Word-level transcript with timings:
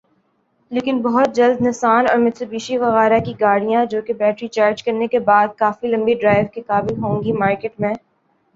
لیکن 0.71 1.01
بہت 1.01 1.35
جلد 1.35 1.61
نسان 1.61 2.05
اور 2.09 2.17
میٹسوبشی 2.17 2.77
وغیرہ 2.77 3.19
کی 3.25 3.33
گاڑیاں 3.39 3.85
جو 3.85 4.01
کہ 4.01 4.13
بیٹری 4.15 4.47
چارج 4.49 4.83
کرنے 4.83 5.07
کے 5.07 5.19
بعد 5.29 5.47
کافی 5.57 5.87
لمبی 5.87 6.13
ڈرائیو 6.21 6.45
کے 6.53 6.61
قابل 6.67 7.01
ہوں 7.03 7.23
گی 7.23 7.31
مارکیٹ 7.39 7.79
میں 7.79 7.93